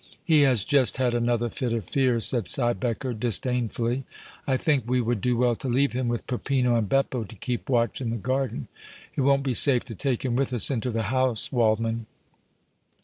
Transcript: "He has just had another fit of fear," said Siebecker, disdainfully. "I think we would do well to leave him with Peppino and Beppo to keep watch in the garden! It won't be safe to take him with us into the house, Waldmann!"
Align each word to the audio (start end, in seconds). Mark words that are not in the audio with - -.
"He 0.25 0.41
has 0.41 0.63
just 0.63 0.97
had 0.97 1.13
another 1.13 1.47
fit 1.47 1.73
of 1.73 1.85
fear," 1.87 2.19
said 2.21 2.47
Siebecker, 2.47 3.13
disdainfully. 3.13 4.03
"I 4.47 4.57
think 4.57 4.83
we 4.87 4.99
would 4.99 5.21
do 5.21 5.37
well 5.37 5.55
to 5.57 5.67
leave 5.69 5.93
him 5.93 6.07
with 6.07 6.25
Peppino 6.25 6.73
and 6.75 6.89
Beppo 6.89 7.23
to 7.23 7.35
keep 7.35 7.69
watch 7.69 8.01
in 8.01 8.09
the 8.09 8.17
garden! 8.17 8.67
It 9.15 9.21
won't 9.21 9.43
be 9.43 9.53
safe 9.53 9.85
to 9.85 9.93
take 9.93 10.25
him 10.25 10.35
with 10.35 10.53
us 10.53 10.71
into 10.71 10.89
the 10.89 11.03
house, 11.13 11.51
Waldmann!" 11.51 12.07